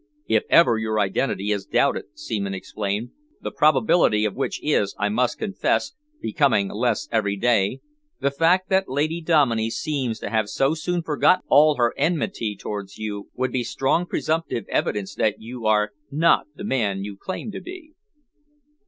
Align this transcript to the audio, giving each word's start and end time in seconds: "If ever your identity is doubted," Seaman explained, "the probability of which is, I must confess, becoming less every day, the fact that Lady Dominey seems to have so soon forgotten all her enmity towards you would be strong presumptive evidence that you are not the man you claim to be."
"If 0.25 0.45
ever 0.49 0.79
your 0.79 0.99
identity 0.99 1.51
is 1.51 1.67
doubted," 1.67 2.05
Seaman 2.15 2.55
explained, 2.55 3.11
"the 3.39 3.51
probability 3.51 4.25
of 4.25 4.33
which 4.35 4.59
is, 4.63 4.95
I 4.97 5.09
must 5.09 5.37
confess, 5.37 5.91
becoming 6.19 6.69
less 6.71 7.07
every 7.11 7.35
day, 7.37 7.81
the 8.19 8.31
fact 8.31 8.67
that 8.69 8.89
Lady 8.89 9.21
Dominey 9.21 9.69
seems 9.69 10.17
to 10.21 10.31
have 10.31 10.49
so 10.49 10.73
soon 10.73 11.03
forgotten 11.03 11.43
all 11.49 11.75
her 11.75 11.93
enmity 11.97 12.55
towards 12.59 12.97
you 12.97 13.29
would 13.35 13.51
be 13.51 13.63
strong 13.63 14.07
presumptive 14.07 14.65
evidence 14.69 15.13
that 15.13 15.39
you 15.39 15.67
are 15.67 15.91
not 16.09 16.47
the 16.55 16.63
man 16.65 17.03
you 17.03 17.15
claim 17.15 17.51
to 17.51 17.61
be." 17.61 17.93